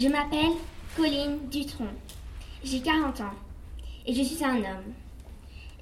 Je 0.00 0.06
m'appelle 0.06 0.52
Colline 0.96 1.48
Dutronc. 1.50 1.90
J'ai 2.62 2.78
40 2.78 3.20
ans 3.20 3.34
et 4.06 4.14
je 4.14 4.22
suis 4.22 4.44
un 4.44 4.58
homme. 4.58 4.94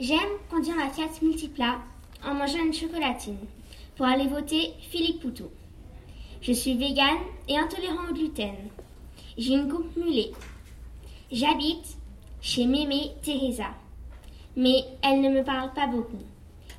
J'aime 0.00 0.38
conduire 0.48 0.74
ma 0.76 0.88
Fiat 0.88 1.10
Multipla 1.20 1.80
en 2.24 2.32
mangeant 2.32 2.64
une 2.64 2.72
chocolatine 2.72 3.36
pour 3.94 4.06
aller 4.06 4.26
voter 4.26 4.72
Philippe 4.80 5.20
Poutou. 5.20 5.50
Je 6.40 6.52
suis 6.52 6.78
végane 6.78 7.18
et 7.46 7.58
intolérant 7.58 8.08
au 8.08 8.14
gluten. 8.14 8.54
J'ai 9.36 9.52
une 9.52 9.68
coupe 9.68 9.94
mulet. 9.98 10.32
J'habite 11.30 11.98
chez 12.40 12.64
Mémé 12.64 13.10
Teresa. 13.22 13.74
Mais 14.56 14.82
elle 15.02 15.20
ne 15.20 15.28
me 15.28 15.44
parle 15.44 15.74
pas 15.74 15.88
beaucoup. 15.88 16.24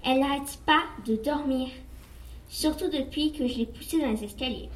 Elle 0.04 0.22
n'arrête 0.22 0.58
pas 0.66 0.86
de 1.06 1.16
dormir, 1.18 1.68
surtout 2.50 2.90
depuis 2.90 3.32
que 3.32 3.48
je 3.48 3.60
l'ai 3.60 3.68
poussée 3.68 4.02
dans 4.02 4.10
les 4.10 4.24
escaliers. 4.24 4.70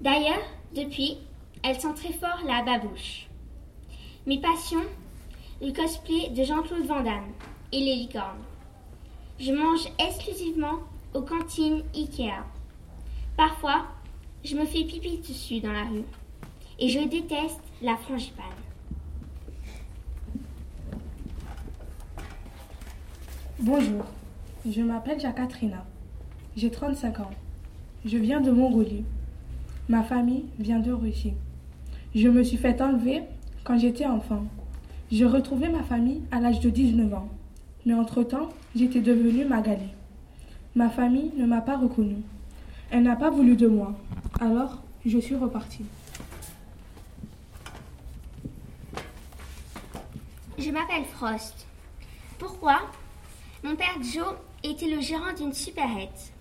D'ailleurs, 0.00 0.40
depuis, 0.74 1.18
elle 1.62 1.80
sent 1.80 1.94
très 1.94 2.12
fort 2.12 2.40
la 2.46 2.62
babouche. 2.62 3.28
Mes 4.26 4.40
passions, 4.40 4.84
le 5.60 5.72
cosplay 5.72 6.30
de 6.30 6.44
Jean-Claude 6.44 6.86
Van 6.86 7.02
Damme 7.02 7.32
et 7.72 7.80
les 7.80 7.96
licornes. 7.96 8.44
Je 9.40 9.52
mange 9.52 9.86
exclusivement 9.98 10.80
aux 11.14 11.22
cantines 11.22 11.82
Ikea. 11.94 12.44
Parfois, 13.36 13.86
je 14.44 14.56
me 14.56 14.64
fais 14.64 14.84
pipi 14.84 15.18
dessus 15.18 15.60
dans 15.60 15.72
la 15.72 15.84
rue. 15.84 16.04
Et 16.80 16.88
je 16.88 17.00
déteste 17.00 17.60
la 17.82 17.96
frangipane. 17.96 18.44
Bonjour, 23.60 24.04
je 24.68 24.82
m'appelle 24.82 25.18
Jakatrina. 25.18 25.84
J'ai 26.56 26.70
35 26.70 27.20
ans. 27.20 27.30
Je 28.04 28.16
viens 28.16 28.40
de 28.40 28.52
Mongolie. 28.52 29.04
Ma 29.88 30.04
famille 30.04 30.44
vient 30.58 30.78
de 30.78 30.92
Russie. 30.92 31.34
Je 32.18 32.26
me 32.28 32.42
suis 32.42 32.56
fait 32.56 32.82
enlever 32.82 33.22
quand 33.62 33.78
j'étais 33.78 34.04
enfant. 34.04 34.44
J'ai 35.12 35.24
retrouvé 35.24 35.68
ma 35.68 35.84
famille 35.84 36.20
à 36.32 36.40
l'âge 36.40 36.58
de 36.58 36.68
19 36.68 37.14
ans. 37.14 37.28
Mais 37.86 37.94
entre-temps, 37.94 38.48
j'étais 38.74 38.98
devenue 38.98 39.44
Magali. 39.44 39.86
Ma 40.74 40.88
famille 40.88 41.30
ne 41.36 41.46
m'a 41.46 41.60
pas 41.60 41.76
reconnue. 41.76 42.24
Elle 42.90 43.04
n'a 43.04 43.14
pas 43.14 43.30
voulu 43.30 43.54
de 43.54 43.68
moi. 43.68 43.94
Alors, 44.40 44.82
je 45.06 45.16
suis 45.16 45.36
repartie. 45.36 45.84
Je 50.58 50.70
m'appelle 50.72 51.04
Frost. 51.04 51.68
Pourquoi? 52.40 52.80
Mon 53.62 53.76
père 53.76 53.96
Joe 54.02 54.34
était 54.64 54.92
le 54.92 55.00
gérant 55.00 55.34
d'une 55.38 55.52
supérette. 55.52 56.32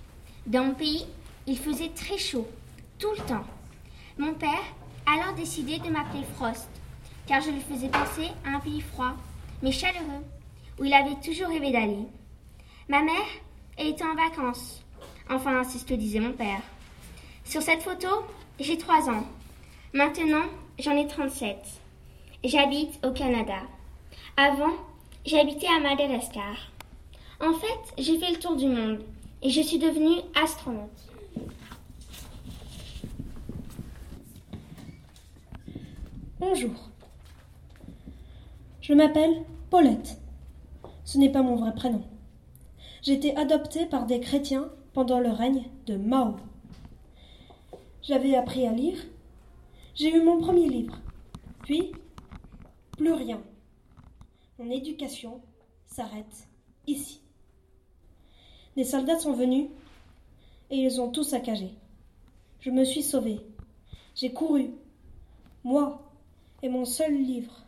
Dans 0.47 0.63
mon 0.63 0.73
pays, 0.73 1.05
il 1.45 1.55
faisait 1.55 1.91
très 1.93 2.17
chaud, 2.17 2.47
tout 2.97 3.11
le 3.11 3.23
temps. 3.27 3.45
Mon 4.17 4.33
père 4.33 4.73
alors 5.07 5.33
décidé 5.33 5.79
de 5.79 5.89
m'appeler 5.89 6.23
Frost, 6.35 6.69
car 7.25 7.41
je 7.41 7.49
lui 7.49 7.61
faisais 7.61 7.87
penser 7.87 8.29
à 8.45 8.57
un 8.57 8.59
pays 8.59 8.81
froid, 8.81 9.13
mais 9.63 9.71
chaleureux, 9.71 10.23
où 10.79 10.83
il 10.83 10.93
avait 10.93 11.15
toujours 11.23 11.47
rêvé 11.47 11.71
d'aller. 11.71 12.05
Ma 12.89 13.01
mère, 13.01 13.25
était 13.77 14.03
en 14.03 14.15
vacances. 14.15 14.83
Enfin, 15.29 15.63
c'est 15.63 15.79
ce 15.79 15.85
que 15.85 15.93
disait 15.93 16.19
mon 16.19 16.33
père. 16.33 16.61
Sur 17.45 17.61
cette 17.61 17.83
photo, 17.83 18.07
j'ai 18.59 18.77
trois 18.77 19.09
ans. 19.09 19.23
Maintenant, 19.93 20.43
j'en 20.79 20.97
ai 20.97 21.07
37. 21.07 21.57
J'habite 22.43 23.05
au 23.05 23.11
Canada. 23.11 23.59
Avant, 24.35 24.73
j'habitais 25.25 25.67
à 25.67 25.79
Madagascar. 25.79 26.71
En 27.39 27.53
fait, 27.53 28.01
j'ai 28.01 28.17
fait 28.17 28.31
le 28.31 28.39
tour 28.39 28.55
du 28.55 28.67
monde 28.67 28.99
et 29.43 29.49
je 29.49 29.61
suis 29.61 29.77
devenue 29.77 30.21
astronaute. 30.41 31.06
Bonjour. 36.39 36.91
Je 38.79 38.93
m'appelle 38.93 39.43
Paulette. 39.71 40.21
Ce 41.03 41.17
n'est 41.17 41.31
pas 41.31 41.41
mon 41.41 41.55
vrai 41.55 41.73
prénom. 41.73 42.03
J'ai 43.01 43.13
été 43.13 43.35
adoptée 43.35 43.87
par 43.87 44.05
des 44.05 44.19
chrétiens 44.19 44.69
pendant 44.93 45.19
le 45.19 45.31
règne 45.31 45.63
de 45.87 45.97
Mao. 45.97 46.35
J'avais 48.03 48.35
appris 48.35 48.67
à 48.67 48.71
lire. 48.71 48.99
J'ai 49.95 50.15
eu 50.15 50.21
mon 50.21 50.39
premier 50.39 50.69
livre. 50.69 51.01
Puis, 51.63 51.91
plus 52.91 53.13
rien. 53.13 53.41
Mon 54.59 54.69
éducation 54.69 55.41
s'arrête 55.87 56.47
ici. 56.85 57.19
Des 58.75 58.83
soldats 58.83 59.17
sont 59.17 59.33
venus 59.33 59.69
et 60.69 60.77
ils 60.77 61.01
ont 61.01 61.09
tout 61.09 61.23
saccagé. 61.23 61.71
Je 62.59 62.69
me 62.69 62.83
suis 62.83 63.01
sauvée. 63.01 63.41
J'ai 64.13 64.31
couru. 64.31 64.69
Moi, 65.63 66.06
et 66.63 66.69
mon 66.69 66.85
seul 66.85 67.13
livre, 67.13 67.65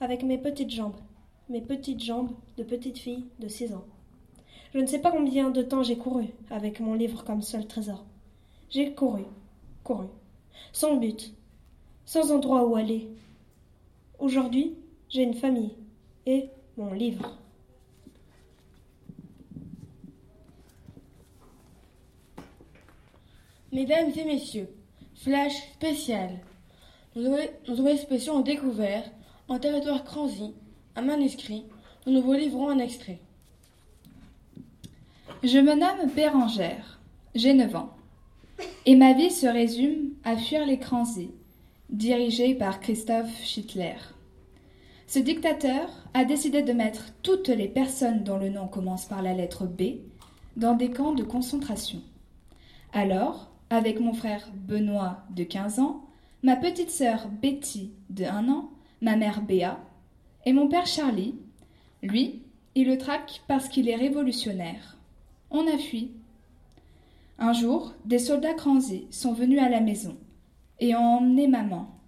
avec 0.00 0.22
mes 0.22 0.38
petites 0.38 0.70
jambes, 0.70 0.96
mes 1.48 1.60
petites 1.60 2.02
jambes 2.02 2.32
de 2.56 2.62
petite 2.62 2.98
fille 2.98 3.26
de 3.38 3.48
six 3.48 3.72
ans. 3.72 3.84
Je 4.74 4.80
ne 4.80 4.86
sais 4.86 5.00
pas 5.00 5.12
combien 5.12 5.50
de 5.50 5.62
temps 5.62 5.82
j'ai 5.82 5.96
couru 5.96 6.26
avec 6.50 6.80
mon 6.80 6.94
livre 6.94 7.24
comme 7.24 7.42
seul 7.42 7.66
trésor. 7.66 8.04
J'ai 8.70 8.92
couru, 8.92 9.24
couru, 9.84 10.06
sans 10.72 10.96
but, 10.96 11.32
sans 12.06 12.32
endroit 12.32 12.66
où 12.66 12.74
aller. 12.74 13.08
Aujourd'hui, 14.18 14.74
j'ai 15.08 15.22
une 15.22 15.34
famille 15.34 15.76
et 16.26 16.48
mon 16.76 16.92
livre. 16.92 17.38
Mesdames 23.70 24.10
et 24.16 24.24
messieurs, 24.24 24.68
flash 25.14 25.72
spécial. 25.74 26.40
Nos 27.16 27.36
envoyés 27.68 27.98
spéciaux 27.98 28.34
ont 28.34 28.40
découvert, 28.40 29.04
en 29.48 29.58
territoire 29.58 30.02
Cranzy, 30.02 30.52
un 30.96 31.02
manuscrit 31.02 31.64
dont 32.04 32.12
nous 32.12 32.22
vous 32.22 32.32
livrons 32.32 32.68
un 32.68 32.78
extrait. 32.78 33.20
Je 35.44 35.58
me 35.58 35.74
nomme 35.74 36.10
Bérangère, 36.14 36.98
j'ai 37.34 37.54
9 37.54 37.76
ans, 37.76 37.90
et 38.86 38.96
ma 38.96 39.12
vie 39.12 39.30
se 39.30 39.46
résume 39.46 40.10
à 40.24 40.36
fuir 40.36 40.66
les 40.66 40.78
Cranzy, 40.78 41.30
dirigé 41.88 42.54
par 42.54 42.80
Christophe 42.80 43.44
Schittler. 43.44 43.96
Ce 45.06 45.20
dictateur 45.20 45.88
a 46.14 46.24
décidé 46.24 46.62
de 46.62 46.72
mettre 46.72 47.12
toutes 47.22 47.48
les 47.48 47.68
personnes 47.68 48.24
dont 48.24 48.38
le 48.38 48.48
nom 48.48 48.66
commence 48.66 49.04
par 49.04 49.22
la 49.22 49.34
lettre 49.34 49.66
B 49.66 49.98
dans 50.56 50.74
des 50.74 50.90
camps 50.90 51.14
de 51.14 51.22
concentration. 51.22 52.00
Alors, 52.92 53.50
avec 53.70 54.00
mon 54.00 54.14
frère 54.14 54.48
Benoît 54.54 55.18
de 55.30 55.44
15 55.44 55.78
ans, 55.78 56.03
ma 56.44 56.56
petite 56.56 56.90
sœur 56.90 57.28
Betty 57.40 57.90
de 58.10 58.24
un 58.24 58.50
an, 58.50 58.70
ma 59.00 59.16
mère 59.16 59.40
Béa, 59.40 59.80
et 60.44 60.52
mon 60.52 60.68
père 60.68 60.86
Charlie. 60.86 61.34
Lui, 62.02 62.42
il 62.74 62.86
le 62.86 62.98
traque 62.98 63.42
parce 63.48 63.66
qu'il 63.70 63.88
est 63.88 63.96
révolutionnaire. 63.96 64.98
On 65.50 65.66
a 65.66 65.78
fui. 65.78 66.12
Un 67.38 67.54
jour, 67.54 67.94
des 68.04 68.18
soldats 68.18 68.52
cranzés 68.52 69.06
sont 69.10 69.32
venus 69.32 69.58
à 69.58 69.70
la 69.70 69.80
maison 69.80 70.18
et 70.80 70.94
ont 70.94 71.16
emmené 71.16 71.48
maman. 71.48 71.98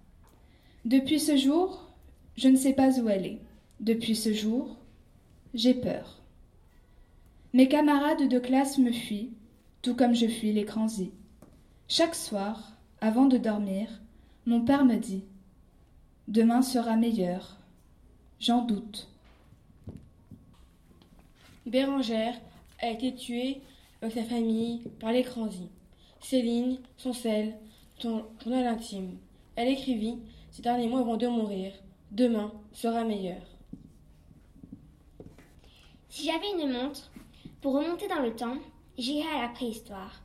Depuis 0.85 1.19
ce 1.19 1.35
jour, 1.35 1.89
je 2.35 2.47
ne 2.47 2.57
sais 2.57 2.73
pas 2.73 2.99
où 2.99 3.09
elle 3.09 3.25
est. 3.25 3.41
Depuis 3.79 4.15
ce 4.15 4.33
jour, 4.33 4.77
j'ai 5.55 5.73
peur. 5.73 6.21
Mes 7.53 7.67
camarades 7.67 8.27
de 8.27 8.37
classe 8.37 8.77
me 8.77 8.91
fuient, 8.91 9.33
tout 9.81 9.95
comme 9.95 10.13
je 10.13 10.27
fuis 10.27 10.53
les 10.53 10.65
cranzés. 10.65 11.11
Chaque 11.87 12.15
soir, 12.15 12.77
avant 13.01 13.25
de 13.25 13.37
dormir, 13.37 13.89
mon 14.47 14.61
père 14.61 14.85
me 14.85 14.95
dit 14.95 15.25
Demain 16.29 16.61
sera 16.61 16.95
meilleur. 16.95 17.57
J'en 18.39 18.61
doute. 18.61 19.09
Bérangère 21.65 22.33
a 22.79 22.89
été 22.89 23.13
tuée 23.13 23.61
avec 24.01 24.13
sa 24.13 24.23
famille 24.23 24.83
par 25.01 25.11
les 25.11 25.23
Cranzy. 25.23 25.67
Ces 26.21 26.41
lignes 26.41 26.79
sont 26.95 27.11
celles 27.11 27.57
de 27.97 28.03
son 28.03 28.25
journal 28.41 28.65
intime. 28.67 29.17
Elle 29.57 29.67
écrivit 29.67 30.17
ces 30.51 30.61
derniers 30.61 30.87
mois 30.87 31.01
avant 31.01 31.17
de 31.17 31.27
mourir 31.27 31.73
Demain 32.11 32.53
sera 32.71 33.03
meilleur. 33.03 33.41
Si 36.07 36.25
j'avais 36.25 36.63
une 36.63 36.71
montre, 36.71 37.11
pour 37.59 37.73
remonter 37.73 38.07
dans 38.07 38.21
le 38.21 38.33
temps, 38.33 38.57
j'irais 38.97 39.27
à 39.27 39.41
la 39.41 39.49
préhistoire. 39.49 40.21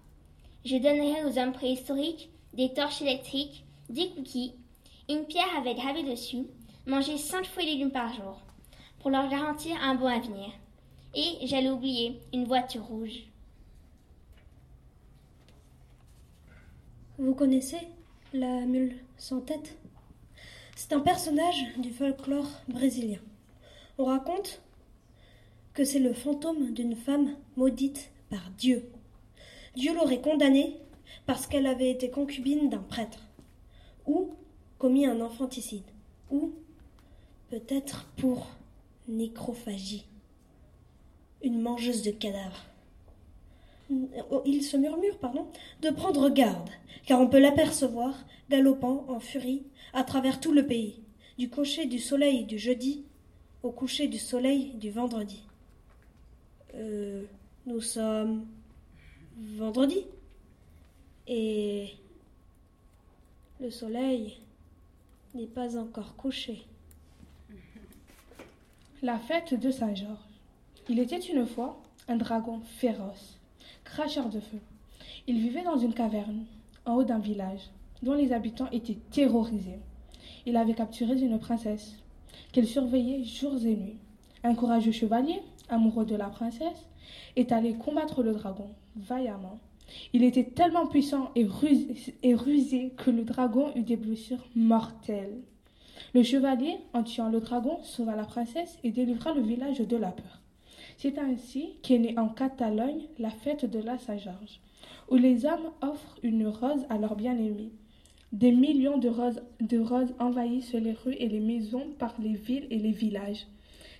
Je 0.64 0.76
donnerais 0.76 1.24
aux 1.24 1.38
hommes 1.40 1.52
préhistoriques 1.52 2.30
des 2.54 2.72
torches 2.72 3.02
électriques 3.02 3.64
des 3.92 4.08
cookies, 4.10 4.54
une 5.08 5.26
pierre 5.26 5.56
avec 5.58 5.76
gravé 5.76 6.02
dessus, 6.02 6.46
manger 6.86 7.18
cinq 7.18 7.44
fruits 7.44 7.68
et 7.68 7.72
légumes 7.72 7.90
par 7.90 8.12
jour, 8.12 8.40
pour 9.00 9.10
leur 9.10 9.28
garantir 9.28 9.76
un 9.82 9.94
bon 9.94 10.06
avenir. 10.06 10.50
Et 11.14 11.46
j'allais 11.46 11.70
oublier 11.70 12.20
une 12.32 12.46
voiture 12.46 12.84
rouge. 12.84 13.24
Vous 17.18 17.34
connaissez 17.34 17.88
la 18.32 18.62
mule 18.62 18.96
sans 19.18 19.40
tête? 19.40 19.76
C'est 20.74 20.94
un 20.94 21.00
personnage 21.00 21.76
du 21.76 21.90
folklore 21.90 22.48
brésilien. 22.66 23.20
On 23.98 24.06
raconte 24.06 24.62
que 25.74 25.84
c'est 25.84 25.98
le 25.98 26.14
fantôme 26.14 26.72
d'une 26.72 26.96
femme 26.96 27.36
maudite 27.56 28.10
par 28.30 28.50
Dieu. 28.56 28.90
Dieu 29.76 29.94
l'aurait 29.94 30.22
condamnée 30.22 30.78
parce 31.26 31.46
qu'elle 31.46 31.66
avait 31.66 31.90
été 31.90 32.10
concubine 32.10 32.70
d'un 32.70 32.78
prêtre 32.78 33.18
ou 34.06 34.30
commis 34.78 35.06
un 35.06 35.20
infanticide. 35.20 35.84
Ou 36.30 36.52
peut-être 37.50 38.06
pour 38.16 38.46
nécrophagie. 39.08 40.06
Une 41.42 41.60
mangeuse 41.60 42.02
de 42.02 42.10
cadavres. 42.10 42.64
Oh, 44.30 44.42
il 44.46 44.62
se 44.62 44.76
murmure, 44.76 45.18
pardon, 45.18 45.46
de 45.82 45.90
prendre 45.90 46.30
garde, 46.30 46.70
car 47.04 47.20
on 47.20 47.28
peut 47.28 47.40
l'apercevoir 47.40 48.14
galopant 48.48 49.04
en 49.08 49.20
furie 49.20 49.64
à 49.92 50.04
travers 50.04 50.40
tout 50.40 50.52
le 50.52 50.66
pays, 50.66 51.02
du 51.38 51.50
coucher 51.50 51.86
du 51.86 51.98
soleil 51.98 52.44
du 52.44 52.58
jeudi 52.58 53.04
au 53.62 53.70
coucher 53.70 54.08
du 54.08 54.18
soleil 54.18 54.74
du 54.74 54.90
vendredi. 54.90 55.42
Euh, 56.74 57.22
nous 57.66 57.80
sommes 57.80 58.46
vendredi 59.56 60.06
et 61.26 61.88
le 63.62 63.70
soleil 63.70 64.38
n'est 65.36 65.46
pas 65.46 65.78
encore 65.78 66.16
couché. 66.16 66.64
La 69.02 69.18
fête 69.20 69.54
de 69.54 69.70
Saint-Georges. 69.70 70.18
Il 70.88 70.98
était 70.98 71.20
une 71.20 71.46
fois 71.46 71.80
un 72.08 72.16
dragon 72.16 72.60
féroce, 72.60 73.38
cracheur 73.84 74.28
de 74.30 74.40
feu. 74.40 74.58
Il 75.28 75.38
vivait 75.38 75.62
dans 75.62 75.78
une 75.78 75.94
caverne, 75.94 76.44
en 76.84 76.94
haut 76.96 77.04
d'un 77.04 77.20
village, 77.20 77.70
dont 78.02 78.14
les 78.14 78.32
habitants 78.32 78.68
étaient 78.72 78.98
terrorisés. 79.12 79.78
Il 80.44 80.56
avait 80.56 80.74
capturé 80.74 81.12
une 81.20 81.38
princesse, 81.38 81.94
qu'elle 82.50 82.66
surveillait 82.66 83.22
jours 83.22 83.64
et 83.64 83.76
nuits. 83.76 83.98
Un 84.42 84.56
courageux 84.56 84.90
chevalier, 84.90 85.40
amoureux 85.68 86.04
de 86.04 86.16
la 86.16 86.30
princesse, 86.30 86.88
est 87.36 87.52
allé 87.52 87.74
combattre 87.74 88.24
le 88.24 88.32
dragon 88.32 88.70
vaillamment. 88.96 89.60
Il 90.12 90.24
était 90.24 90.44
tellement 90.44 90.86
puissant 90.86 91.30
et 91.34 91.46
rusé, 92.34 92.92
que 92.96 93.10
le 93.10 93.24
dragon 93.24 93.72
eut 93.74 93.82
des 93.82 93.96
blessures 93.96 94.46
mortelles. 94.54 95.40
Le 96.14 96.22
chevalier, 96.22 96.76
en 96.92 97.02
tuant 97.02 97.28
le 97.28 97.40
dragon, 97.40 97.78
sauva 97.82 98.16
la 98.16 98.24
princesse 98.24 98.78
et 98.84 98.90
délivra 98.90 99.32
le 99.32 99.42
village 99.42 99.78
de 99.78 99.96
la 99.96 100.10
peur. 100.10 100.42
C'est 100.96 101.18
ainsi 101.18 101.74
qu'est 101.82 101.98
née 101.98 102.18
en 102.18 102.28
Catalogne 102.28 103.06
la 103.18 103.30
fête 103.30 103.64
de 103.64 103.78
la 103.78 103.98
Saint-Georges, 103.98 104.60
où 105.10 105.16
les 105.16 105.46
hommes 105.46 105.70
offrent 105.80 106.18
une 106.22 106.46
rose 106.46 106.84
à 106.90 106.98
leur 106.98 107.16
bien-aimé. 107.16 107.70
Des 108.32 108.52
millions 108.52 108.98
de 108.98 109.08
roses, 109.08 109.42
de 109.60 109.78
roses 109.78 110.14
envahissent 110.18 110.74
les 110.74 110.92
rues 110.92 111.16
et 111.18 111.28
les 111.28 111.40
maisons 111.40 111.86
par 111.98 112.14
les 112.18 112.34
villes 112.34 112.66
et 112.70 112.78
les 112.78 112.92
villages. 112.92 113.46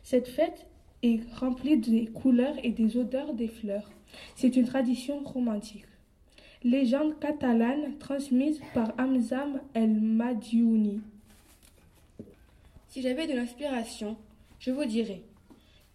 Cette 0.02 0.28
fête 0.28 0.66
est 1.02 1.20
remplie 1.34 1.78
des 1.78 2.06
couleurs 2.06 2.56
et 2.62 2.70
des 2.70 2.96
odeurs 2.96 3.34
des 3.34 3.49
fleurs. 3.49 3.90
C'est 4.37 4.56
une 4.56 4.66
tradition 4.66 5.20
romantique. 5.25 5.84
Légende 6.64 7.19
catalane 7.19 7.99
transmise 7.99 8.60
par 8.72 8.93
Hamzam 8.99 9.60
El 9.75 10.00
Madiouni. 10.00 11.00
Si 12.88 13.02
j'avais 13.02 13.26
de 13.26 13.32
l'inspiration, 13.32 14.16
je 14.60 14.70
vous 14.70 14.84
dirais 14.84 15.22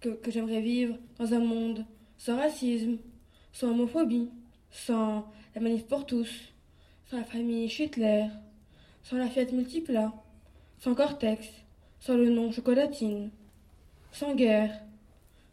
que, 0.01 0.09
que 0.09 0.31
j'aimerais 0.31 0.61
vivre 0.61 0.97
dans 1.19 1.33
un 1.33 1.39
monde 1.39 1.85
sans 2.17 2.35
racisme, 2.35 2.97
sans 3.53 3.69
homophobie, 3.69 4.29
sans 4.71 5.25
la 5.55 5.61
manif 5.61 5.85
pour 5.85 6.05
tous, 6.05 6.51
sans 7.09 7.17
la 7.17 7.23
famille 7.23 7.69
Schuttler, 7.69 8.25
sans 9.03 9.17
la 9.17 9.29
Fiat 9.29 9.51
Multipla, 9.53 10.11
sans 10.79 10.95
Cortex, 10.95 11.47
sans 11.99 12.15
le 12.15 12.29
nom 12.29 12.51
Chocolatine, 12.51 13.29
sans 14.11 14.35
guerre, 14.35 14.81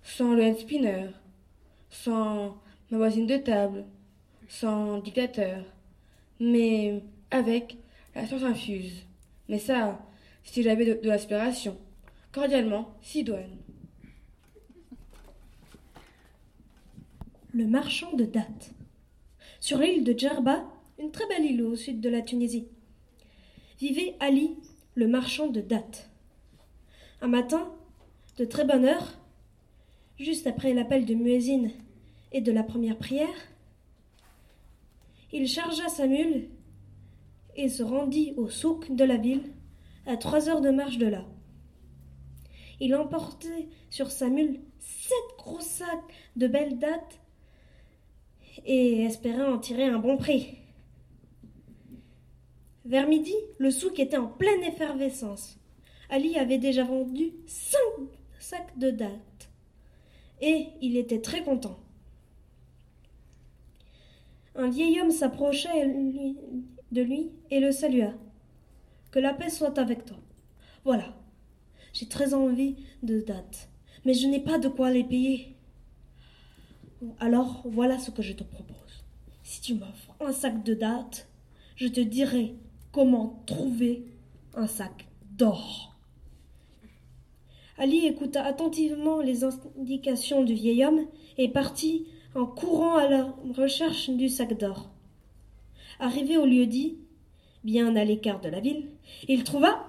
sans 0.05 0.35
le 0.35 0.45
hand 0.45 0.59
spinner, 0.59 1.09
sans 1.91 2.57
ma 2.91 2.99
voisine 2.99 3.27
de 3.27 3.39
table, 3.39 3.85
sans 4.49 4.99
dictateur, 4.99 5.65
mais 6.39 7.03
avec 7.31 7.77
la 8.15 8.27
science 8.27 8.45
infuse. 8.45 9.07
Mais 9.49 9.59
ça, 9.59 9.99
si 10.45 10.63
j'avais 10.63 10.85
de, 10.85 11.01
de 11.03 11.09
l'aspiration. 11.09 11.77
Cordialement, 12.31 12.95
Sidoine. 13.01 13.59
Le 17.53 17.67
marchand 17.67 18.13
de 18.15 18.25
dattes. 18.25 18.73
Sur 19.61 19.79
l'île 19.79 20.05
de 20.05 20.17
Djerba, 20.17 20.65
une 20.99 21.11
très 21.11 21.27
belle 21.27 21.45
île 21.45 21.63
au 21.63 21.77
sud 21.77 22.01
de 22.01 22.09
la 22.09 22.23
Tunisie, 22.23 22.69
vivait 23.79 24.17
Ali, 24.21 24.57
le 24.95 25.09
marchand 25.09 25.49
de 25.49 25.61
dattes. 25.61 26.11
Un 27.21 27.29
matin, 27.29 27.73
de 28.37 28.45
très 28.45 28.65
bonne 28.65 28.85
heure, 28.85 29.19
juste 30.19 30.47
après 30.47 30.75
l'appel 30.75 31.05
de 31.05 31.15
muezzin 31.15 31.69
et 32.33 32.41
de 32.41 32.53
la 32.53 32.63
première 32.63 32.99
prière, 32.99 33.29
il 35.33 35.49
chargea 35.49 35.89
sa 35.89 36.07
mule 36.07 36.49
et 37.57 37.69
se 37.69 37.83
rendit 37.83 38.35
au 38.37 38.49
souk 38.49 38.95
de 38.95 39.05
la 39.05 39.17
ville, 39.17 39.53
à 40.07 40.17
trois 40.17 40.49
heures 40.49 40.61
de 40.61 40.71
marche 40.71 40.99
de 40.99 41.07
là. 41.07 41.25
Il 42.81 42.95
emportait 42.95 43.69
sur 43.91 44.11
sa 44.11 44.29
mule 44.29 44.61
sept 44.79 45.39
gros 45.39 45.61
sacs 45.61 46.13
de 46.37 46.47
belles 46.47 46.79
dattes 46.79 47.21
et 48.65 49.03
espérait 49.03 49.47
en 49.47 49.59
tirer 49.59 49.85
un 49.85 49.99
bon 49.99 50.17
prix. 50.17 50.59
Vers 52.85 53.09
midi, 53.09 53.35
le 53.59 53.71
souk 53.71 53.99
était 53.99 54.17
en 54.17 54.27
pleine 54.27 54.63
effervescence. 54.63 55.59
Ali 56.11 56.37
avait 56.39 56.59
déjà 56.59 56.85
vendu 56.85 57.33
cinq 57.47 58.05
sacs 58.39 58.79
de 58.79 58.91
dattes 58.91 59.34
et 60.41 60.69
il 60.81 60.97
était 60.97 61.21
très 61.21 61.43
content. 61.43 61.79
Un 64.57 64.69
vieil 64.69 65.01
homme 65.01 65.11
s'approcha 65.11 65.71
de 66.93 67.03
lui 67.03 67.31
et 67.51 67.61
le 67.61 67.73
salua. 67.73 68.13
Que 69.11 69.19
la 69.19 69.35
paix 69.35 69.51
soit 69.51 69.79
avec 69.79 70.05
toi. 70.05 70.19
Voilà. 70.85 71.15
J'ai 71.93 72.07
très 72.09 72.35
envie 72.35 72.77
de 73.03 73.21
dates, 73.21 73.69
mais 74.05 74.15
je 74.15 74.27
n'ai 74.27 74.41
pas 74.41 74.59
de 74.59 74.69
quoi 74.69 74.91
les 74.91 75.05
payer. 75.05 75.55
Alors 77.21 77.63
voilà 77.65 77.99
ce 77.99 78.11
que 78.11 78.23
je 78.23 78.33
te 78.33 78.43
propose. 78.43 79.05
Si 79.43 79.61
tu 79.61 79.75
m'offres 79.75 80.15
un 80.21 80.33
sac 80.33 80.65
de 80.65 80.75
dates, 80.75 81.29
je 81.77 81.87
te 81.89 82.01
dirai 82.01 82.55
comment 82.93 83.43
trouver 83.47 84.07
un 84.55 84.67
sac 84.67 85.07
d'or. 85.33 85.94
Ali 87.77 88.07
écouta 88.07 88.45
attentivement 88.45 89.21
les 89.21 89.43
indications 89.45 90.45
du 90.45 90.55
vieil 90.55 90.85
homme 90.85 91.07
et 91.39 91.49
partit 91.49 92.07
en 92.35 92.47
courant 92.47 92.97
à 92.97 93.09
la 93.09 93.35
recherche 93.57 94.11
du 94.11 94.29
sac 94.29 94.57
d'or. 94.57 94.91
Arrivé 95.99 96.37
au 96.37 96.47
lieu 96.47 96.67
dit, 96.67 96.99
bien 97.65 97.97
à 97.97 98.05
l'écart 98.05 98.41
de 98.41 98.49
la 98.49 98.61
ville, 98.61 98.89
il 99.29 99.45
trouva 99.45 99.89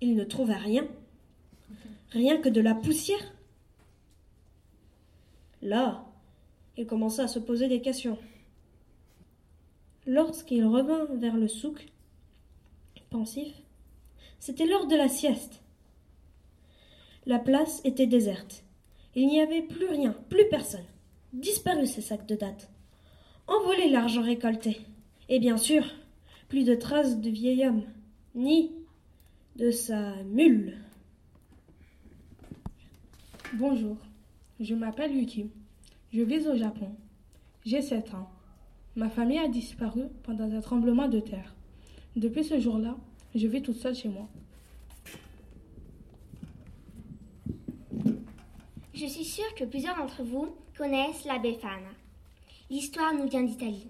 Il 0.00 0.16
ne 0.16 0.24
trouva 0.24 0.56
rien, 0.56 0.86
rien 2.10 2.36
que 2.36 2.50
de 2.50 2.60
la 2.60 2.74
poussière. 2.74 3.34
Là, 5.62 6.04
il 6.76 6.86
commença 6.86 7.22
à 7.22 7.28
se 7.28 7.38
poser 7.38 7.68
des 7.68 7.80
questions. 7.80 8.18
Lorsqu'il 10.06 10.64
revint 10.66 11.06
vers 11.14 11.36
le 11.36 11.48
souk, 11.48 11.86
pensif, 13.08 13.54
c'était 14.38 14.66
l'heure 14.66 14.86
de 14.86 14.96
la 14.96 15.08
sieste. 15.08 15.62
La 17.26 17.38
place 17.38 17.80
était 17.84 18.06
déserte. 18.06 18.64
Il 19.14 19.28
n'y 19.28 19.40
avait 19.40 19.62
plus 19.62 19.86
rien, 19.86 20.14
plus 20.28 20.48
personne. 20.50 20.84
Disparu 21.32 21.86
ces 21.86 22.02
sacs 22.02 22.26
de 22.26 22.34
dattes. 22.34 22.68
Envolé 23.46 23.88
l'argent 23.88 24.22
récolté. 24.22 24.80
Et 25.28 25.38
bien 25.38 25.56
sûr, 25.56 25.84
plus 26.48 26.64
de 26.64 26.74
traces 26.74 27.18
de 27.18 27.30
vieil 27.30 27.66
homme, 27.66 27.84
ni 28.34 28.72
de 29.56 29.70
sa 29.70 30.22
mule. 30.24 30.76
Bonjour, 33.54 33.96
je 34.60 34.74
m'appelle 34.74 35.16
Yuki. 35.16 35.50
Je 36.12 36.22
vis 36.22 36.46
au 36.46 36.56
Japon. 36.56 36.90
J'ai 37.64 37.80
7 37.80 38.12
ans. 38.14 38.33
Ma 38.96 39.08
famille 39.08 39.38
a 39.38 39.48
disparu 39.48 40.02
pendant 40.22 40.50
un 40.50 40.60
tremblement 40.60 41.08
de 41.08 41.18
terre. 41.18 41.54
Depuis 42.14 42.44
ce 42.44 42.60
jour-là, 42.60 42.96
je 43.34 43.48
vis 43.48 43.60
toute 43.60 43.76
seule 43.76 43.94
chez 43.94 44.08
moi. 44.08 44.28
Je 48.94 49.06
suis 49.06 49.24
sûre 49.24 49.52
que 49.56 49.64
plusieurs 49.64 49.96
d'entre 49.96 50.22
vous 50.22 50.54
connaissent 50.78 51.24
la 51.24 51.40
Befana. 51.40 51.90
L'histoire 52.70 53.12
nous 53.14 53.28
vient 53.28 53.42
d'Italie. 53.42 53.88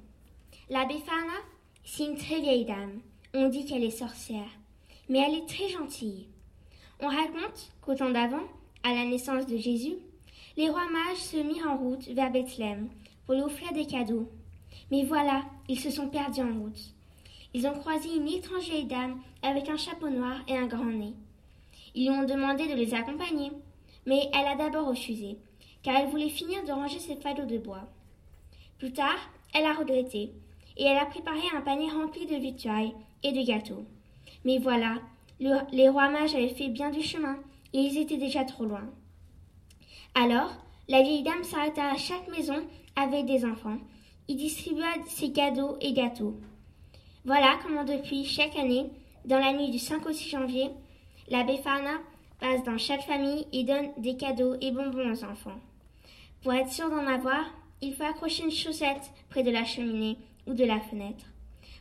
La 0.71 0.87
Befana, 0.87 1.37
c'est 1.85 2.07
une 2.07 2.17
très 2.17 2.41
vieille 2.41 2.65
dame. 2.65 3.01
On 3.35 3.51
dit 3.51 3.67
qu'elle 3.67 3.85
est 3.85 3.91
sorcière, 3.91 4.49
mais 5.11 5.19
elle 5.19 5.35
est 5.35 5.47
très 5.47 5.69
gentille. 5.69 6.29
On 7.01 7.09
raconte 7.09 7.73
qu'au 7.83 7.95
temps 7.95 8.11
d'avant, 8.11 8.45
à 8.83 8.95
la 8.95 9.05
naissance 9.05 9.47
de 9.47 9.59
Jésus, 9.59 9.97
les 10.57 10.71
rois 10.71 10.91
mages 10.91 11.19
se 11.19 11.37
mirent 11.37 11.71
en 11.71 11.77
route 11.77 12.09
vers 12.09 12.33
Bethléem 12.33 12.89
pour 13.27 13.35
lui 13.35 13.43
offrir 13.43 13.73
des 13.73 13.87
cadeaux. 13.87 14.31
Mais 14.91 15.05
voilà, 15.05 15.43
ils 15.69 15.81
se 15.81 15.91
sont 15.91 16.09
perdus 16.09 16.43
en 16.43 16.61
route. 16.61 16.95
Ils 17.55 17.67
ont 17.67 17.75
croisé 17.75 18.09
une 18.17 18.29
étrange 18.29 18.64
vieille 18.64 18.85
dame 18.85 19.21
avec 19.43 19.69
un 19.69 19.76
chapeau 19.76 20.09
noir 20.09 20.41
et 20.49 20.57
un 20.57 20.67
grand 20.67 20.85
nez. 20.85 21.14
Ils 21.95 22.11
lui 22.11 22.17
ont 22.17 22.25
demandé 22.25 22.67
de 22.67 22.75
les 22.75 22.95
accompagner, 22.95 23.53
mais 24.07 24.29
elle 24.33 24.47
a 24.47 24.57
d'abord 24.57 24.88
refusé, 24.88 25.38
car 25.83 25.97
elle 25.97 26.09
voulait 26.09 26.29
finir 26.29 26.64
de 26.64 26.73
ranger 26.73 26.99
ses 26.99 27.17
fardeaux 27.17 27.47
de 27.47 27.59
bois. 27.59 27.88
Plus 28.79 28.93
tard, 28.93 29.19
elle 29.53 29.67
a 29.67 29.75
regretté, 29.75 30.33
et 30.76 30.85
elle 30.85 30.99
a 30.99 31.07
préparé 31.07 31.43
un 31.57 31.61
panier 31.61 31.91
rempli 31.91 32.26
de 32.26 32.35
victuailles 32.35 32.95
et 33.23 33.33
de 33.33 33.47
gâteaux. 33.47 33.87
Mais 34.45 34.59
voilà, 34.59 34.97
les 35.38 35.88
rois 35.88 36.09
mages 36.09 36.35
avaient 36.35 36.49
fait 36.49 36.69
bien 36.69 36.91
du 36.91 37.03
chemin, 37.03 37.37
et 37.73 37.79
ils 37.79 37.99
étaient 37.99 38.17
déjà 38.17 38.45
trop 38.45 38.64
loin. 38.64 38.85
Alors, 40.14 40.50
la 40.88 41.03
vieille 41.03 41.23
dame 41.23 41.45
s'arrêta 41.45 41.91
à 41.91 41.97
chaque 41.97 42.29
maison 42.29 42.67
avec 42.97 43.26
des 43.26 43.45
enfants, 43.45 43.79
y 44.28 44.35
distribua 44.35 44.87
ses 45.07 45.33
cadeaux 45.33 45.76
et 45.81 45.93
gâteaux. 45.93 46.37
Voilà 47.25 47.59
comment 47.62 47.85
depuis 47.85 48.25
chaque 48.25 48.57
année, 48.57 48.90
dans 49.25 49.38
la 49.38 49.52
nuit 49.52 49.71
du 49.71 49.78
5 49.78 50.04
au 50.07 50.12
6 50.12 50.28
janvier, 50.31 50.71
la 51.28 51.45
Befana 51.45 51.99
passe 52.38 52.62
dans 52.64 52.78
chaque 52.78 53.02
famille 53.02 53.47
et 53.52 53.64
donne 53.64 53.90
des 53.99 54.16
cadeaux 54.16 54.57
et 54.61 54.71
bonbons 54.71 55.12
aux 55.12 55.25
enfants. 55.25 55.59
Pour 56.43 56.52
être 56.52 56.71
sûr 56.71 56.90
d'en 56.90 57.07
avoir, 57.07 57.45
il 57.81 57.95
faut 57.95 58.04
accrocher 58.04 58.45
une 58.45 58.50
chaussette 58.50 59.11
près 59.31 59.43
de 59.43 59.50
la 59.50 59.64
cheminée 59.64 60.19
ou 60.47 60.52
de 60.52 60.64
la 60.64 60.81
fenêtre, 60.81 61.25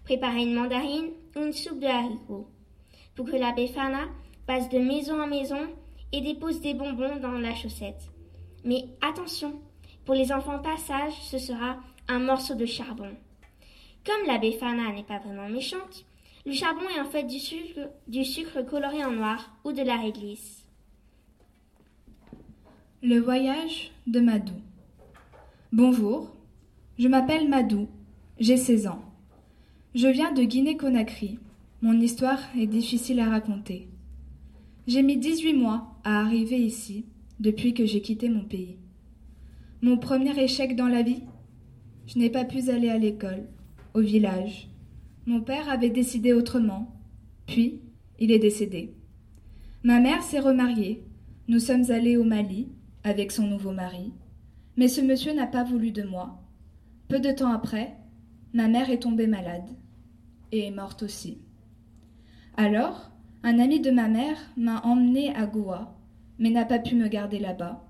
préparer 0.05 0.43
une 0.43 0.55
mandarine 0.55 1.11
ou 1.35 1.41
une 1.41 1.53
soupe 1.53 1.79
de 1.79 1.87
haricots, 1.87 2.47
pour 3.15 3.25
que 3.25 3.35
la 3.35 3.51
Befana 3.51 4.05
passe 4.47 4.69
de 4.69 4.79
maison 4.79 5.21
en 5.21 5.27
maison 5.27 5.67
et 6.11 6.21
dépose 6.21 6.61
des 6.61 6.73
bonbons 6.73 7.17
dans 7.17 7.31
la 7.31 7.55
chaussette. 7.55 8.09
Mais 8.63 8.85
attention, 9.01 9.59
pour 10.05 10.15
les 10.15 10.31
enfants 10.31 10.59
passage, 10.59 11.13
ce 11.21 11.37
sera 11.37 11.77
un 12.07 12.19
morceau 12.19 12.55
de 12.55 12.65
charbon. 12.65 13.11
Comme 14.05 14.27
la 14.27 14.37
Befana 14.37 14.91
n'est 14.91 15.03
pas 15.03 15.19
vraiment 15.19 15.49
méchante, 15.49 16.05
le 16.45 16.51
charbon 16.51 16.81
est 16.95 16.99
en 16.99 17.05
fait 17.05 17.23
du 17.23 17.39
sucre, 17.39 17.89
du 18.07 18.25
sucre 18.25 18.61
coloré 18.61 19.03
en 19.03 19.11
noir 19.11 19.55
ou 19.63 19.71
de 19.71 19.81
la 19.81 19.97
réglisse. 19.97 20.67
Le 23.01 23.19
voyage 23.19 23.91
de 24.07 24.19
Madou. 24.19 24.53
Bonjour, 25.71 26.35
je 26.97 27.07
m'appelle 27.07 27.47
Madou, 27.47 27.87
j'ai 28.39 28.57
16 28.57 28.87
ans. 28.87 29.01
Je 29.95 30.07
viens 30.07 30.31
de 30.31 30.43
Guinée-Conakry. 30.43 31.39
Mon 31.81 31.99
histoire 31.99 32.39
est 32.57 32.67
difficile 32.67 33.19
à 33.19 33.29
raconter. 33.29 33.87
J'ai 34.87 35.01
mis 35.01 35.17
18 35.17 35.53
mois 35.53 35.95
à 36.03 36.19
arriver 36.19 36.59
ici 36.59 37.05
depuis 37.39 37.73
que 37.73 37.85
j'ai 37.85 38.01
quitté 38.01 38.27
mon 38.27 38.43
pays. 38.43 38.77
Mon 39.81 39.97
premier 39.97 40.37
échec 40.41 40.75
dans 40.75 40.87
la 40.87 41.03
vie 41.03 41.23
Je 42.05 42.19
n'ai 42.19 42.29
pas 42.29 42.43
pu 42.43 42.69
aller 42.69 42.89
à 42.89 42.97
l'école, 42.97 43.47
au 43.93 44.01
village. 44.01 44.69
Mon 45.25 45.41
père 45.41 45.69
avait 45.69 45.89
décidé 45.89 46.33
autrement. 46.33 46.93
Puis, 47.47 47.81
il 48.19 48.31
est 48.31 48.39
décédé. 48.39 48.93
Ma 49.83 49.99
mère 49.99 50.21
s'est 50.21 50.39
remariée. 50.39 51.05
Nous 51.47 51.59
sommes 51.59 51.91
allés 51.91 52.17
au 52.17 52.23
Mali 52.23 52.67
avec 53.03 53.31
son 53.31 53.47
nouveau 53.47 53.71
mari. 53.71 54.13
Mais 54.75 54.87
ce 54.87 55.01
monsieur 55.01 55.33
n'a 55.33 55.47
pas 55.47 55.63
voulu 55.63 55.91
de 55.91 56.03
moi. 56.03 56.41
Peu 57.07 57.19
de 57.19 57.31
temps 57.31 57.51
après, 57.51 57.95
ma 58.53 58.67
mère 58.67 58.89
est 58.89 59.03
tombée 59.03 59.27
malade 59.27 59.69
et 60.51 60.67
est 60.67 60.71
morte 60.71 61.03
aussi. 61.03 61.39
Alors, 62.57 63.11
un 63.43 63.59
ami 63.59 63.79
de 63.79 63.91
ma 63.91 64.07
mère 64.07 64.37
m'a 64.57 64.81
emmené 64.81 65.33
à 65.35 65.45
Goa, 65.45 65.97
mais 66.37 66.49
n'a 66.49 66.65
pas 66.65 66.79
pu 66.79 66.95
me 66.95 67.07
garder 67.07 67.39
là-bas. 67.39 67.87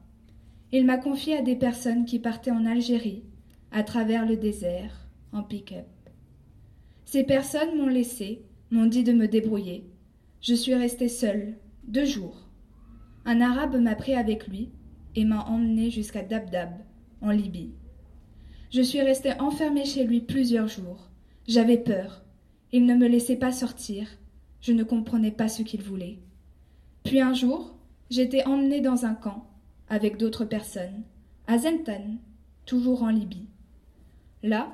Il 0.72 0.86
m'a 0.86 0.98
confié 0.98 1.38
à 1.38 1.41
des 1.41 1.55
personnes 1.55 2.05
qui 2.05 2.20
partaient 2.20 2.51
en 2.51 2.65
Algérie, 2.65 3.24
à 3.74 3.84
travers 3.84 4.25
le 4.25 4.38
désert, 4.38 5.10
en 5.34 5.44
pick-up. 5.44 5.86
Ces 7.03 7.25
personnes 7.25 7.77
m'ont 7.77 7.88
laissé, 7.88 8.46
m'ont 8.72 8.86
dit 8.86 9.03
de 9.03 9.12
me 9.12 9.27
débrouiller. 9.27 9.86
Je 10.39 10.53
suis 10.53 10.74
restée 10.74 11.10
seule, 11.10 11.58
deux 11.84 12.06
jours. 12.06 12.48
Un 13.25 13.42
arabe 13.42 13.75
m'a 13.82 13.96
pris 13.96 14.15
avec 14.15 14.48
lui 14.48 14.72
et 15.15 15.25
m'a 15.25 15.44
emmenée 15.44 15.89
jusqu'à 15.89 16.24
Dabdab, 16.24 16.72
en 17.22 17.32
Libye. 17.32 17.74
Je 18.72 18.82
suis 18.82 19.01
restée 19.01 19.34
enfermée 19.42 19.86
chez 19.86 20.06
lui 20.06 20.22
plusieurs 20.22 20.70
jours. 20.70 21.10
J'avais 21.48 21.77
peur. 21.77 22.24
Il 22.72 22.86
ne 22.86 22.96
me 22.96 23.08
laissait 23.08 23.36
pas 23.36 23.51
sortir 23.51 24.08
je 24.63 24.72
ne 24.72 24.84
comprenais 24.84 25.32
pas 25.32 25.50
ce 25.50 25.62
qu'il 25.62 25.82
voulait. 25.82 26.20
Puis 27.03 27.20
un 27.20 27.34
jour, 27.34 27.75
j'étais 28.10 28.46
emmenée 28.46 28.80
dans 28.80 29.06
un 29.06 29.13
camp, 29.13 29.46
avec 29.89 30.18
d'autres 30.18 30.46
personnes, 30.46 31.03
à 31.48 31.58
Zentan, 31.58 32.15
toujours 32.65 33.03
en 33.03 33.10
Libye. 33.10 33.50
Là, 34.43 34.71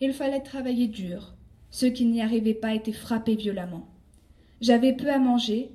il 0.00 0.12
fallait 0.12 0.40
travailler 0.40 0.88
dur. 0.88 1.34
Ceux 1.70 1.90
qui 1.90 2.06
n'y 2.06 2.22
arrivaient 2.22 2.54
pas 2.54 2.74
étaient 2.74 2.92
frappés 2.92 3.34
violemment. 3.34 3.86
J'avais 4.60 4.94
peu 4.94 5.10
à 5.10 5.18
manger, 5.18 5.70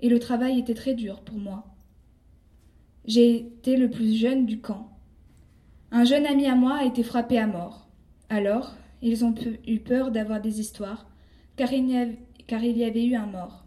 et 0.00 0.08
le 0.08 0.18
travail 0.18 0.58
était 0.58 0.74
très 0.74 0.94
dur 0.94 1.20
pour 1.20 1.36
moi. 1.36 1.64
J'ai 3.04 3.36
été 3.36 3.76
le 3.76 3.90
plus 3.90 4.14
jeune 4.14 4.46
du 4.46 4.60
camp. 4.60 4.88
Un 5.90 6.04
jeune 6.04 6.26
ami 6.26 6.46
à 6.46 6.54
moi 6.54 6.76
a 6.76 6.84
été 6.84 7.02
frappé 7.02 7.38
à 7.38 7.46
mort. 7.46 7.88
Alors, 8.28 8.74
ils 9.02 9.24
ont 9.24 9.34
eu 9.66 9.80
peur 9.80 10.10
d'avoir 10.10 10.40
des 10.40 10.60
histoires, 10.60 11.06
car 11.56 11.72
il 11.72 11.84
n'y 11.84 11.98
avait 11.98 12.18
car 12.46 12.62
il 12.62 12.76
y 12.76 12.84
avait 12.84 13.04
eu 13.04 13.14
un 13.14 13.26
mort. 13.26 13.64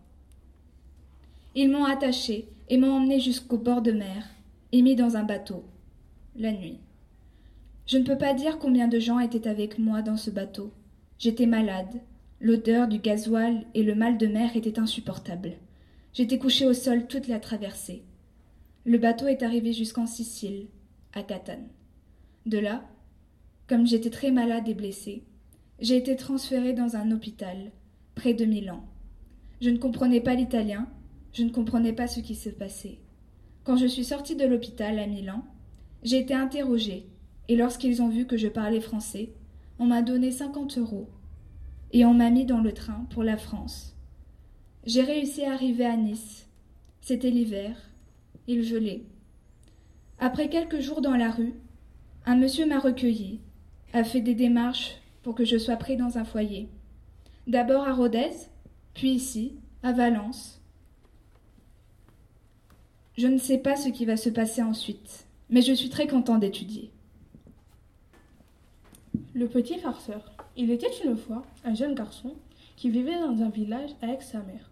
Ils 1.55 1.69
m'ont 1.69 1.85
attaché 1.85 2.47
et 2.69 2.77
m'ont 2.77 2.97
emmené 2.97 3.19
jusqu'au 3.19 3.57
bord 3.57 3.81
de 3.81 3.91
mer 3.91 4.27
et 4.71 4.81
mis 4.81 4.95
dans 4.95 5.17
un 5.17 5.23
bateau, 5.23 5.63
la 6.35 6.51
nuit. 6.51 6.79
Je 7.87 7.97
ne 7.97 8.03
peux 8.03 8.17
pas 8.17 8.33
dire 8.33 8.59
combien 8.59 8.89
de 8.89 8.99
gens 8.99 9.19
étaient 9.19 9.47
avec 9.47 9.79
moi 9.79 10.01
dans 10.01 10.17
ce 10.17 10.29
bateau. 10.29 10.73
J'étais 11.19 11.45
malade. 11.45 12.01
L'odeur 12.41 12.89
du 12.89 12.99
gasoil 12.99 13.65
et 13.73 13.81
le 13.81 13.95
mal 13.95 14.17
de 14.17 14.27
mer 14.27 14.55
étaient 14.57 14.77
insupportables. 14.77 15.53
J'étais 16.13 16.37
couché 16.37 16.67
au 16.67 16.73
sol 16.73 17.07
toute 17.07 17.29
la 17.29 17.39
traversée. 17.39 18.03
Le 18.85 18.97
bateau 18.97 19.27
est 19.27 19.41
arrivé 19.41 19.71
jusqu'en 19.71 20.05
Sicile, 20.05 20.67
à 21.13 21.23
Catane. 21.23 21.69
De 22.45 22.57
là, 22.57 22.83
comme 23.67 23.87
j'étais 23.87 24.09
très 24.09 24.31
malade 24.31 24.67
et 24.67 24.73
blessé, 24.73 25.23
j'ai 25.79 25.95
été 25.95 26.17
transféré 26.17 26.73
dans 26.73 26.97
un 26.97 27.11
hôpital 27.11 27.71
près 28.15 28.33
de 28.33 28.45
Milan. 28.45 28.83
Je 29.61 29.69
ne 29.69 29.77
comprenais 29.77 30.21
pas 30.21 30.35
l'italien, 30.35 30.89
je 31.31 31.43
ne 31.43 31.51
comprenais 31.51 31.93
pas 31.93 32.07
ce 32.07 32.19
qui 32.19 32.35
se 32.35 32.49
passait. 32.49 32.99
Quand 33.63 33.77
je 33.77 33.87
suis 33.87 34.05
sortie 34.05 34.35
de 34.35 34.45
l'hôpital 34.45 34.99
à 34.99 35.07
Milan, 35.07 35.43
j'ai 36.03 36.19
été 36.19 36.33
interrogée, 36.33 37.05
et 37.47 37.55
lorsqu'ils 37.55 38.01
ont 38.01 38.09
vu 38.09 38.25
que 38.25 38.37
je 38.37 38.47
parlais 38.47 38.81
français, 38.81 39.29
on 39.79 39.85
m'a 39.85 40.01
donné 40.01 40.31
cinquante 40.31 40.77
euros, 40.77 41.07
et 41.91 42.05
on 42.05 42.13
m'a 42.13 42.29
mis 42.29 42.45
dans 42.45 42.61
le 42.61 42.73
train 42.73 43.05
pour 43.09 43.23
la 43.23 43.37
France. 43.37 43.95
J'ai 44.85 45.03
réussi 45.03 45.43
à 45.43 45.53
arriver 45.53 45.85
à 45.85 45.95
Nice. 45.95 46.47
C'était 47.01 47.29
l'hiver, 47.29 47.77
il 48.47 48.63
gelait. 48.63 49.03
Après 50.19 50.49
quelques 50.49 50.79
jours 50.79 51.01
dans 51.01 51.15
la 51.15 51.31
rue, 51.31 51.53
un 52.25 52.35
monsieur 52.35 52.65
m'a 52.65 52.79
recueilli, 52.79 53.39
a 53.93 54.03
fait 54.03 54.21
des 54.21 54.35
démarches 54.35 54.97
pour 55.23 55.35
que 55.35 55.45
je 55.45 55.57
sois 55.57 55.77
pris 55.77 55.95
dans 55.95 56.17
un 56.17 56.25
foyer. 56.25 56.69
D'abord 57.45 57.87
à 57.87 57.93
Rodez, 57.93 58.31
puis 58.93 59.11
ici, 59.11 59.53
à 59.83 59.93
Valence. 59.93 60.61
Je 63.17 63.27
ne 63.27 63.37
sais 63.37 63.57
pas 63.57 63.75
ce 63.75 63.89
qui 63.89 64.05
va 64.05 64.17
se 64.17 64.29
passer 64.29 64.61
ensuite, 64.61 65.27
mais 65.49 65.61
je 65.61 65.73
suis 65.73 65.89
très 65.89 66.07
content 66.07 66.37
d'étudier. 66.37 66.91
Le 69.33 69.47
petit 69.47 69.77
farceur. 69.77 70.21
Il 70.55 70.71
était 70.71 70.91
une 71.03 71.17
fois 71.17 71.43
un 71.63 71.73
jeune 71.73 71.95
garçon 71.95 72.33
qui 72.75 72.89
vivait 72.89 73.19
dans 73.19 73.41
un 73.41 73.49
village 73.49 73.91
avec 74.01 74.21
sa 74.21 74.39
mère. 74.39 74.69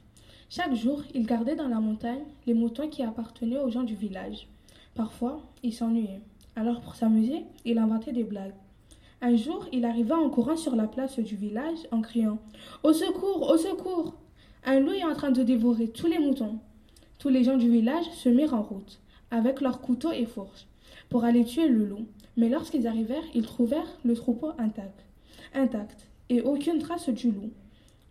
Chaque 0.49 0.75
jour, 0.75 1.03
il 1.13 1.25
gardait 1.25 1.55
dans 1.55 1.67
la 1.67 1.79
montagne 1.79 2.23
les 2.45 2.53
moutons 2.53 2.89
qui 2.89 3.03
appartenaient 3.03 3.59
aux 3.59 3.69
gens 3.69 3.83
du 3.83 3.95
village. 3.95 4.47
Parfois, 4.93 5.41
il 5.63 5.73
s'ennuyait. 5.73 6.21
Alors, 6.55 6.81
pour 6.81 6.95
s'amuser, 6.95 7.43
il 7.65 7.77
inventait 7.77 8.13
des 8.13 8.23
blagues. 8.23 8.53
Un 9.21 9.35
jour, 9.35 9.65
il 9.71 9.85
arriva 9.85 10.15
en 10.15 10.29
courant 10.29 10.57
sur 10.57 10.75
la 10.75 10.87
place 10.87 11.19
du 11.19 11.35
village 11.35 11.79
en 11.91 12.01
criant 12.01 12.37
Au 12.83 12.93
secours, 12.93 13.49
au 13.49 13.57
secours 13.57 14.13
Un 14.65 14.79
loup 14.79 14.93
est 14.93 15.03
en 15.03 15.15
train 15.15 15.31
de 15.31 15.43
dévorer 15.43 15.87
tous 15.87 16.07
les 16.07 16.19
moutons. 16.19 16.59
Tous 17.17 17.29
les 17.29 17.43
gens 17.43 17.57
du 17.57 17.69
village 17.69 18.05
se 18.11 18.29
mirent 18.29 18.53
en 18.53 18.61
route, 18.61 18.99
avec 19.31 19.61
leurs 19.61 19.81
couteaux 19.81 20.11
et 20.11 20.25
fourches, 20.25 20.67
pour 21.09 21.23
aller 21.23 21.43
tuer 21.43 21.67
le 21.67 21.85
loup. 21.85 22.07
Mais 22.37 22.49
lorsqu'ils 22.49 22.87
arrivèrent, 22.87 23.23
ils 23.33 23.45
trouvèrent 23.45 23.99
le 24.03 24.13
troupeau 24.13 24.49
intact, 24.57 25.05
intact, 25.53 26.07
et 26.29 26.41
aucune 26.41 26.79
trace 26.79 27.09
du 27.09 27.31
loup. 27.31 27.51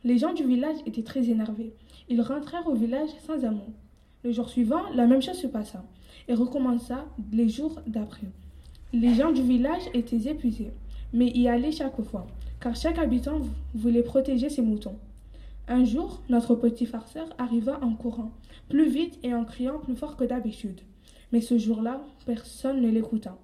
Les 0.02 0.18
gens 0.18 0.32
du 0.32 0.44
village 0.44 0.76
étaient 0.86 1.02
très 1.02 1.28
énervés. 1.28 1.74
Ils 2.08 2.22
rentrèrent 2.22 2.68
au 2.68 2.74
village 2.74 3.10
sans 3.26 3.44
amour. 3.44 3.68
Le 4.22 4.32
jour 4.32 4.48
suivant, 4.48 4.82
la 4.94 5.06
même 5.06 5.22
chose 5.22 5.36
se 5.36 5.46
passa, 5.46 5.84
et 6.28 6.34
recommença 6.34 7.04
les 7.32 7.48
jours 7.48 7.80
d'après. 7.86 8.28
Les 8.92 9.14
gens 9.14 9.32
du 9.32 9.42
village 9.42 9.82
étaient 9.92 10.30
épuisés 10.30 10.72
mais 11.14 11.28
y 11.28 11.48
aller 11.48 11.70
chaque 11.70 12.02
fois, 12.02 12.26
car 12.60 12.74
chaque 12.74 12.98
habitant 12.98 13.38
voulait 13.72 14.02
protéger 14.02 14.50
ses 14.50 14.62
moutons. 14.62 14.98
Un 15.68 15.84
jour, 15.84 16.20
notre 16.28 16.56
petit 16.56 16.86
farceur 16.86 17.28
arriva 17.38 17.78
en 17.82 17.94
courant, 17.94 18.32
plus 18.68 18.88
vite 18.88 19.18
et 19.22 19.32
en 19.32 19.44
criant 19.44 19.78
plus 19.78 19.94
fort 19.94 20.16
que 20.16 20.24
d'habitude 20.24 20.80
mais 21.32 21.40
ce 21.40 21.58
jour-là, 21.58 22.00
personne 22.26 22.80
ne 22.80 22.90
l'écouta. 22.90 23.36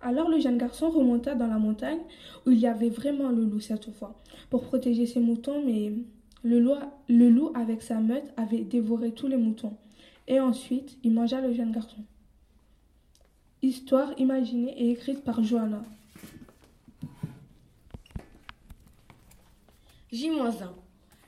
Alors 0.00 0.28
le 0.28 0.40
jeune 0.40 0.58
garçon 0.58 0.90
remonta 0.90 1.34
dans 1.34 1.46
la 1.46 1.58
montagne 1.58 2.00
où 2.44 2.50
il 2.50 2.58
y 2.58 2.66
avait 2.66 2.88
vraiment 2.88 3.28
le 3.28 3.44
loup 3.44 3.60
cette 3.60 3.92
fois, 3.92 4.18
pour 4.50 4.62
protéger 4.64 5.06
ses 5.06 5.20
moutons, 5.20 5.64
mais 5.64 5.92
le 6.42 6.58
loup, 6.58 7.52
avec 7.54 7.82
sa 7.82 8.00
meute 8.00 8.24
avait 8.36 8.64
dévoré 8.64 9.12
tous 9.12 9.28
les 9.28 9.36
moutons, 9.36 9.76
et 10.26 10.40
ensuite 10.40 10.98
il 11.04 11.12
mangea 11.12 11.40
le 11.40 11.52
jeune 11.52 11.70
garçon. 11.70 12.04
Histoire 13.62 14.12
imaginée 14.18 14.74
et 14.76 14.90
écrite 14.90 15.22
par 15.22 15.42
Johanna. 15.44 15.84
J-1. 20.10 20.52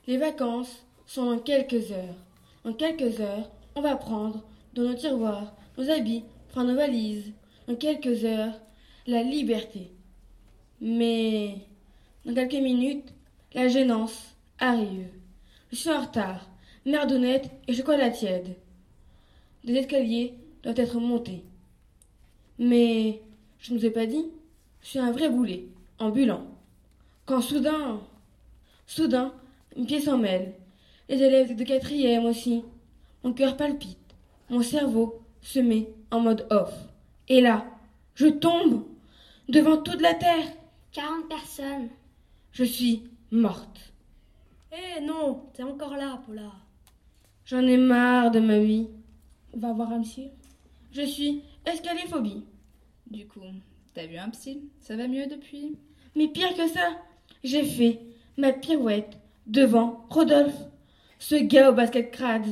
Les 0.05 0.17
vacances 0.17 0.85
sont 1.07 1.27
en 1.27 1.39
quelques 1.39 1.91
heures. 1.91 2.17
En 2.65 2.73
quelques 2.73 3.21
heures, 3.21 3.49
on 3.75 3.81
va 3.81 3.95
prendre 3.95 4.43
dans 4.73 4.83
nos 4.83 4.93
tiroirs 4.93 5.55
nos 5.77 5.89
habits, 5.89 6.23
prendre 6.49 6.71
nos 6.71 6.77
valises. 6.77 7.33
Dans 7.67 7.75
quelques 7.75 8.23
heures, 8.25 8.59
la 9.07 9.23
liberté. 9.23 9.91
Mais 10.81 11.55
dans 12.25 12.33
quelques 12.33 12.63
minutes, 12.63 13.13
la 13.53 13.67
gênance 13.67 14.35
arrive. 14.59 15.07
Je 15.71 15.75
suis 15.75 15.89
en 15.89 16.01
retard. 16.01 16.47
Merdonnette 16.85 17.49
et 17.67 17.73
chocolat 17.73 18.11
tiède. 18.11 18.55
Des 19.63 19.73
escaliers 19.73 20.35
doivent 20.63 20.79
être 20.79 20.99
montés. 20.99 21.43
Mais 22.59 23.21
je 23.59 23.73
ne 23.73 23.79
vous 23.79 23.85
ai 23.85 23.91
pas 23.91 24.05
dit, 24.05 24.25
je 24.83 24.89
suis 24.89 24.99
un 24.99 25.11
vrai 25.11 25.29
boulet, 25.29 25.65
ambulant. 25.97 26.45
Quand 27.25 27.41
soudain, 27.41 27.99
soudain, 28.85 29.33
une 29.75 29.87
pièce 29.87 30.05
s'en 30.05 30.19
mêle. 30.19 30.53
Les 31.09 31.21
élèves 31.21 31.55
de 31.55 31.63
quatrième 31.63 32.25
aussi. 32.25 32.63
Mon 33.23 33.33
cœur 33.33 33.57
palpite. 33.57 33.97
Mon 34.49 34.61
cerveau 34.61 35.24
se 35.45 35.59
met 35.59 35.93
en 36.09 36.21
mode 36.21 36.47
off. 36.49 36.73
Et 37.27 37.39
là, 37.39 37.65
je 38.15 38.25
tombe 38.25 38.83
devant 39.47 39.77
toute 39.77 40.01
la 40.01 40.15
terre. 40.15 40.47
Quarante 40.91 41.29
personnes. 41.29 41.89
Je 42.51 42.63
suis 42.63 43.03
morte. 43.31 43.93
Eh 44.71 45.01
non, 45.01 45.43
t'es 45.53 45.61
encore 45.61 45.97
là, 45.97 46.19
Paula. 46.25 46.51
J'en 47.45 47.61
ai 47.61 47.77
marre 47.77 48.31
de 48.31 48.39
ma 48.39 48.57
vie. 48.57 48.87
Va 49.53 49.71
voir 49.71 49.91
un 49.91 50.01
psy. 50.01 50.31
Je 50.91 51.03
suis 51.03 51.43
escaliphobie. 51.65 52.43
Du 53.11 53.27
coup, 53.27 53.41
t'as 53.93 54.07
vu 54.07 54.17
un 54.17 54.29
psy? 54.29 54.63
Ça 54.79 54.95
va 54.95 55.07
mieux 55.07 55.27
depuis? 55.27 55.77
Mais 56.15 56.27
pire 56.27 56.55
que 56.55 56.67
ça, 56.67 56.97
j'ai 57.43 57.63
fait 57.63 57.99
ma 58.37 58.51
pirouette 58.51 59.19
devant 59.45 60.07
Rodolphe, 60.09 60.59
ce 61.19 61.35
gars 61.35 61.69
au 61.69 61.73
basket 61.73 62.09
crade. 62.09 62.47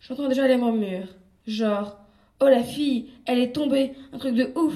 J'entends 0.00 0.28
déjà 0.28 0.48
les 0.48 0.56
murmures, 0.56 1.14
genre 1.46 1.98
Oh 2.40 2.48
la 2.48 2.62
fille, 2.62 3.10
elle 3.26 3.38
est 3.38 3.52
tombée, 3.52 3.92
un 4.12 4.18
truc 4.18 4.34
de 4.34 4.50
ouf. 4.58 4.74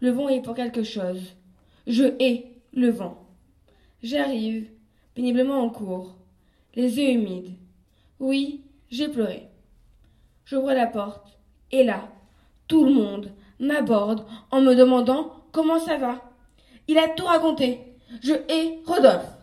Le 0.00 0.10
vent 0.10 0.28
est 0.28 0.42
pour 0.42 0.54
quelque 0.54 0.82
chose. 0.82 1.34
Je 1.86 2.04
hais 2.20 2.52
le 2.74 2.90
vent. 2.90 3.26
J'arrive, 4.02 4.68
péniblement 5.14 5.60
en 5.62 5.70
cours, 5.70 6.16
les 6.74 6.98
yeux 6.98 7.12
humides. 7.12 7.54
Oui, 8.20 8.62
j'ai 8.90 9.08
pleuré. 9.08 9.48
J'ouvre 10.44 10.72
la 10.72 10.86
porte, 10.86 11.38
et 11.72 11.82
là, 11.82 12.08
tout 12.68 12.84
le 12.84 12.92
monde 12.92 13.32
m'aborde 13.58 14.26
en 14.50 14.60
me 14.60 14.74
demandant 14.74 15.32
comment 15.50 15.78
ça 15.78 15.96
va. 15.96 16.30
Il 16.88 16.98
a 16.98 17.08
tout 17.08 17.24
raconté. 17.24 17.80
Je 18.22 18.32
hais 18.32 18.78
Rodolphe. 18.84 19.35